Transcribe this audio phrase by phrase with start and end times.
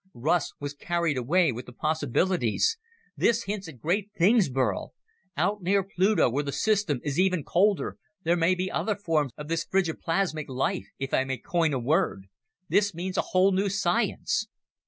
[0.15, 2.75] Russ was carried away with the possibilities.
[3.15, 4.95] "This hints at great things, Burl.
[5.37, 9.47] Out near Pluto, where the system is even colder, there may be other forms of
[9.47, 12.25] this frigi plasmic life, if I may coin a word.
[12.67, 14.47] This means a whole new science!"